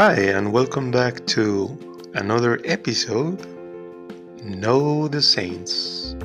Hi, 0.00 0.14
and 0.14 0.50
welcome 0.50 0.90
back 0.90 1.26
to 1.26 1.76
another 2.14 2.58
episode 2.64 3.38
Know 4.42 5.08
the 5.08 5.20
Saints. 5.20 6.16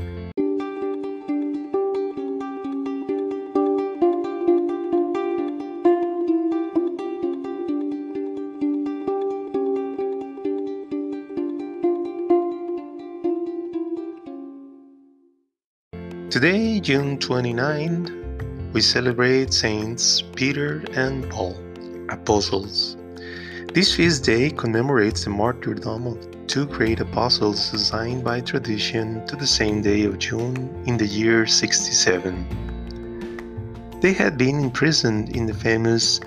Today, 16.29 16.79
June 16.79 17.19
29, 17.19 18.71
we 18.71 18.79
celebrate 18.79 19.53
Saints 19.53 20.23
Peter 20.33 20.81
and 20.93 21.29
Paul, 21.29 21.57
apostles. 22.07 22.95
This 23.75 23.93
feast 23.93 24.23
day 24.23 24.49
commemorates 24.51 25.25
the 25.25 25.31
martyrdom 25.31 26.07
of 26.07 26.47
two 26.47 26.65
great 26.65 27.01
apostles 27.01 27.73
assigned 27.73 28.23
by 28.23 28.39
tradition 28.39 29.27
to 29.27 29.35
the 29.35 29.45
same 29.45 29.81
day 29.81 30.05
of 30.05 30.17
June 30.17 30.81
in 30.87 30.95
the 30.95 31.05
year 31.05 31.45
67. 31.45 33.99
They 33.99 34.13
had 34.13 34.37
been 34.37 34.61
imprisoned 34.61 35.35
in 35.35 35.45
the 35.45 35.53
famous 35.53 36.21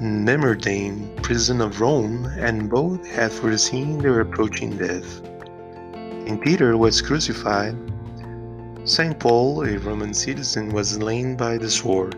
Mamertine 0.00 1.20
prison 1.20 1.60
of 1.60 1.80
Rome, 1.80 2.26
and 2.38 2.70
both 2.70 3.04
had 3.08 3.32
foreseen 3.32 3.98
their 3.98 4.20
approaching 4.20 4.76
death. 4.76 5.20
And 6.28 6.40
Peter 6.40 6.76
was 6.76 7.02
crucified. 7.02 7.74
Saint 8.84 9.18
Paul, 9.18 9.66
a 9.66 9.78
Roman 9.78 10.14
citizen, 10.14 10.68
was 10.68 10.90
slain 10.90 11.36
by 11.36 11.58
the 11.58 11.70
sword 11.70 12.14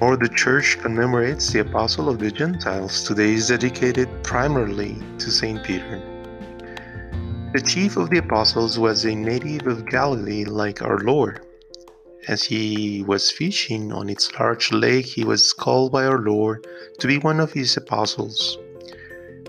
or 0.00 0.16
the 0.16 0.28
Church 0.28 0.78
commemorates 0.80 1.52
the 1.52 1.60
Apostle 1.60 2.08
of 2.08 2.18
the 2.18 2.30
Gentiles. 2.30 3.02
Today 3.02 3.32
is 3.32 3.48
dedicated 3.48 4.08
primarily 4.22 4.96
to 5.18 5.30
St. 5.30 5.62
Peter. 5.64 6.00
The 7.52 7.60
chief 7.60 7.96
of 7.96 8.10
the 8.10 8.18
apostles 8.18 8.78
was 8.78 9.04
a 9.04 9.14
native 9.14 9.66
of 9.66 9.86
Galilee, 9.86 10.44
like 10.44 10.82
our 10.82 10.98
Lord. 10.98 11.44
As 12.28 12.44
he 12.44 13.02
was 13.06 13.30
fishing 13.30 13.90
on 13.90 14.08
its 14.08 14.32
large 14.38 14.70
lake, 14.70 15.06
he 15.06 15.24
was 15.24 15.52
called 15.52 15.90
by 15.90 16.04
our 16.04 16.18
Lord 16.18 16.66
to 17.00 17.06
be 17.06 17.18
one 17.18 17.40
of 17.40 17.52
his 17.52 17.76
apostles. 17.76 18.58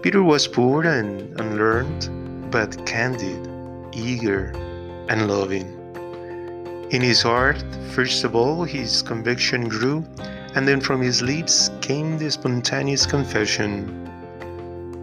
Peter 0.01 0.23
was 0.23 0.47
poor 0.47 0.85
and 0.85 1.39
unlearned, 1.39 2.09
but 2.51 2.85
candid, 2.87 3.47
eager, 3.93 4.53
and 5.09 5.27
loving. 5.27 5.75
In 6.91 7.01
his 7.01 7.21
heart, 7.21 7.63
first 7.91 8.23
of 8.23 8.33
all, 8.33 8.63
his 8.63 9.01
conviction 9.01 9.67
grew 9.67 10.05
and 10.55 10.67
then 10.67 10.81
from 10.81 11.01
his 11.01 11.21
lips 11.21 11.69
came 11.81 12.17
the 12.17 12.29
spontaneous 12.29 13.05
confession 13.05 13.95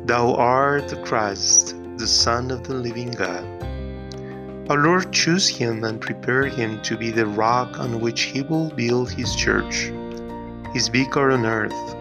Thou 0.07 0.35
art 0.35 0.89
the 0.89 1.03
Christ, 1.03 1.75
the 1.97 2.07
Son 2.07 2.53
of 2.53 2.63
the 2.63 2.75
living 2.75 3.11
God. 3.11 3.45
Our 4.71 4.79
Lord 4.79 5.13
chose 5.13 5.49
him 5.49 5.83
and 5.83 6.01
prepared 6.01 6.53
him 6.53 6.81
to 6.83 6.97
be 6.97 7.11
the 7.11 7.27
rock 7.27 7.81
on 7.81 8.01
which 8.01 8.23
he 8.23 8.43
will 8.43 8.71
build 8.71 9.11
his 9.11 9.35
church, 9.35 9.93
his 10.73 10.89
vicar 10.89 11.33
on 11.33 11.45
earth, 11.45 11.97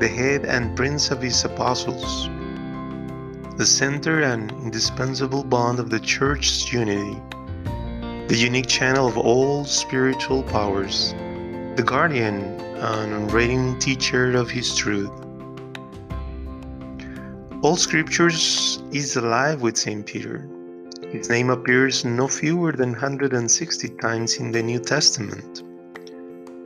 the 0.00 0.08
head 0.08 0.44
and 0.44 0.76
prince 0.76 1.10
of 1.12 1.22
his 1.22 1.44
apostles, 1.44 2.28
the 3.56 3.66
center 3.66 4.22
and 4.22 4.50
indispensable 4.62 5.44
bond 5.44 5.78
of 5.78 5.90
the 5.90 6.00
church's 6.00 6.72
unity, 6.72 7.20
the 8.26 8.36
unique 8.36 8.66
channel 8.66 9.06
of 9.06 9.16
all 9.16 9.64
spiritual 9.64 10.42
powers 10.42 11.14
the 11.74 11.82
guardian 11.82 12.42
and 12.82 13.14
unreading 13.14 13.78
teacher 13.78 14.36
of 14.36 14.50
his 14.50 14.76
truth. 14.76 15.10
All 17.62 17.76
scriptures 17.76 18.82
is 18.92 19.16
alive 19.16 19.62
with 19.62 19.78
St. 19.78 20.04
Peter. 20.04 20.46
His 21.10 21.30
name 21.30 21.48
appears 21.48 22.04
no 22.04 22.28
fewer 22.28 22.72
than 22.72 22.90
160 22.90 23.88
times 24.02 24.36
in 24.36 24.52
the 24.52 24.62
New 24.62 24.80
Testament. 24.80 25.62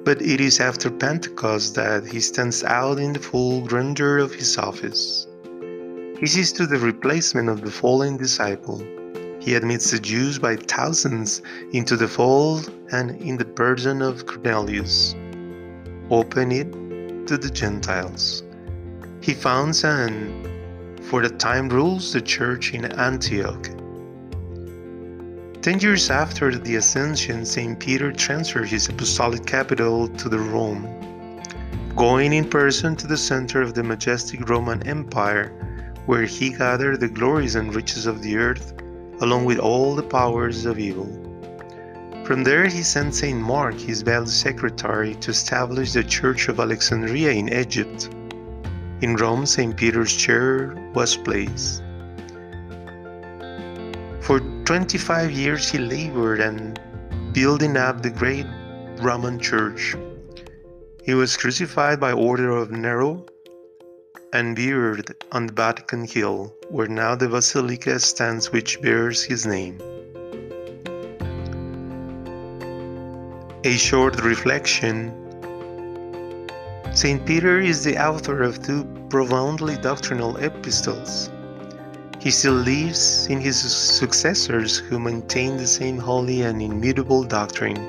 But 0.04 0.20
it 0.20 0.40
is 0.40 0.58
after 0.58 0.90
Pentecost 0.90 1.76
that 1.76 2.04
he 2.04 2.18
stands 2.18 2.64
out 2.64 2.98
in 2.98 3.12
the 3.12 3.20
full 3.20 3.60
grandeur 3.60 4.18
of 4.18 4.34
his 4.34 4.58
office. 4.58 5.28
He 6.18 6.26
sees 6.26 6.50
to 6.54 6.66
the 6.66 6.78
replacement 6.78 7.48
of 7.48 7.60
the 7.60 7.70
fallen 7.70 8.16
disciple. 8.16 8.82
He 9.46 9.54
admits 9.54 9.92
the 9.92 10.00
Jews 10.00 10.40
by 10.40 10.56
thousands 10.56 11.40
into 11.72 11.96
the 11.96 12.08
fold 12.08 12.68
and 12.90 13.12
in 13.20 13.36
the 13.36 13.44
person 13.44 14.02
of 14.02 14.26
Cornelius. 14.26 15.14
Open 16.10 16.50
it 16.50 16.72
to 17.28 17.38
the 17.38 17.48
Gentiles. 17.48 18.42
He 19.20 19.34
founds 19.34 19.84
and 19.84 20.48
for 21.00 21.22
the 21.22 21.28
time 21.28 21.68
rules 21.68 22.12
the 22.12 22.20
church 22.20 22.74
in 22.74 22.86
Antioch. 22.86 23.70
Ten 25.62 25.78
years 25.78 26.10
after 26.10 26.50
the 26.50 26.74
ascension, 26.74 27.46
St. 27.46 27.78
Peter 27.78 28.10
transferred 28.10 28.66
his 28.66 28.88
apostolic 28.88 29.46
capital 29.46 30.08
to 30.08 30.28
the 30.28 30.40
Rome, 30.40 30.88
going 31.94 32.32
in 32.32 32.50
person 32.50 32.96
to 32.96 33.06
the 33.06 33.16
center 33.16 33.62
of 33.62 33.74
the 33.74 33.84
majestic 33.84 34.48
Roman 34.48 34.84
Empire, 34.88 35.52
where 36.06 36.24
he 36.24 36.50
gathered 36.50 36.98
the 36.98 37.08
glories 37.08 37.54
and 37.54 37.72
riches 37.72 38.06
of 38.06 38.24
the 38.24 38.38
earth 38.38 38.72
along 39.20 39.44
with 39.44 39.58
all 39.58 39.94
the 39.94 40.02
powers 40.02 40.66
of 40.66 40.78
evil. 40.78 41.08
From 42.24 42.42
there, 42.42 42.66
he 42.66 42.82
sent 42.82 43.14
St. 43.14 43.40
Mark, 43.40 43.74
his 43.74 44.02
veiled 44.02 44.28
secretary, 44.28 45.14
to 45.16 45.30
establish 45.30 45.92
the 45.92 46.02
Church 46.02 46.48
of 46.48 46.58
Alexandria 46.58 47.30
in 47.30 47.52
Egypt. 47.52 48.10
In 49.00 49.14
Rome, 49.16 49.46
St. 49.46 49.76
Peter's 49.76 50.14
chair 50.14 50.74
was 50.94 51.16
placed. 51.16 51.82
For 54.20 54.40
25 54.64 55.30
years, 55.30 55.68
he 55.68 55.78
labored 55.78 56.40
and 56.40 56.80
building 57.32 57.76
up 57.76 58.02
the 58.02 58.10
great 58.10 58.46
Roman 58.98 59.38
Church. 59.38 59.94
He 61.04 61.14
was 61.14 61.36
crucified 61.36 62.00
by 62.00 62.10
order 62.10 62.50
of 62.50 62.72
Nero 62.72 63.24
and 64.36 64.54
buried 64.54 65.14
on 65.32 65.46
the 65.46 65.52
Vatican 65.54 66.04
Hill, 66.04 66.54
where 66.68 66.88
now 66.88 67.14
the 67.14 67.26
basilica 67.26 67.98
stands 67.98 68.52
which 68.52 68.82
bears 68.82 69.22
his 69.22 69.46
name. 69.46 69.80
A 73.64 73.78
short 73.78 74.22
reflection 74.22 75.10
St. 76.92 77.24
Peter 77.24 77.60
is 77.60 77.82
the 77.82 77.96
author 77.96 78.42
of 78.42 78.62
two 78.62 78.84
profoundly 79.08 79.78
doctrinal 79.78 80.36
epistles. 80.36 81.30
He 82.20 82.30
still 82.30 82.60
lives 82.72 83.26
in 83.28 83.40
his 83.40 83.58
successors 83.58 84.76
who 84.76 84.98
maintain 84.98 85.56
the 85.56 85.66
same 85.66 85.96
holy 85.96 86.42
and 86.42 86.60
immutable 86.60 87.24
doctrine. 87.24 87.80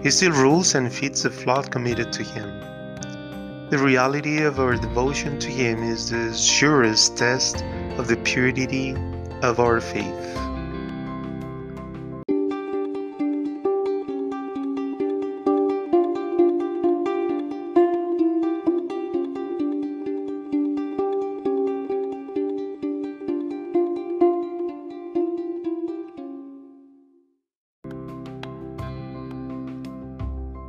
He 0.00 0.10
still 0.12 0.32
rules 0.32 0.76
and 0.76 0.92
feeds 0.92 1.24
the 1.24 1.30
flock 1.30 1.72
committed 1.72 2.12
to 2.12 2.22
him. 2.22 2.63
The 3.70 3.78
reality 3.78 4.42
of 4.42 4.60
our 4.60 4.76
devotion 4.76 5.38
to 5.38 5.48
Him 5.48 5.82
is 5.82 6.10
the 6.10 6.34
surest 6.34 7.16
test 7.16 7.64
of 7.96 8.08
the 8.08 8.16
purity 8.18 8.94
of 9.42 9.58
our 9.58 9.80
faith. 9.80 10.43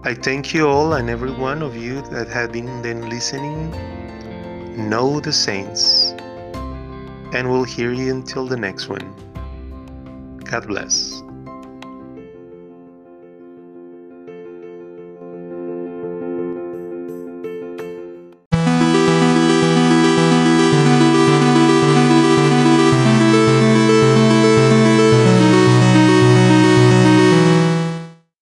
I 0.05 0.13
thank 0.13 0.53
you 0.53 0.67
all 0.67 0.93
and 0.93 1.09
every 1.09 1.31
one 1.31 1.63
of 1.63 1.75
you 1.75 1.99
that 2.11 2.27
have 2.27 2.51
been 2.51 2.83
then 2.83 3.09
listening. 3.09 3.71
Know 4.87 5.19
the 5.19 5.33
saints, 5.33 6.13
and 7.33 7.49
we'll 7.49 7.63
hear 7.63 7.91
you 7.91 8.13
until 8.13 8.45
the 8.45 8.55
next 8.55 8.87
one. 8.87 9.15
God 10.43 10.67
bless. 10.67 11.23